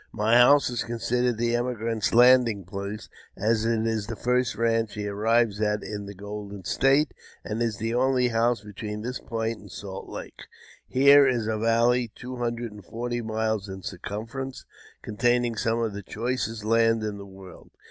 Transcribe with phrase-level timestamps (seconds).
[0.13, 3.07] My house is considered the emigrant's landing place,
[3.37, 7.77] as it is the first ranch he arrives at in the golden state, and is
[7.77, 10.47] the only house between this point and Salt Lake.
[10.87, 14.65] Here is a valley two hundred and forty miles in circumference,
[15.03, 17.69] containing some of the choicest land in the world.